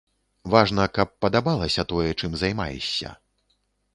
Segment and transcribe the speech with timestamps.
[0.53, 3.09] Важна, каб падабалася тое, чым займаешся.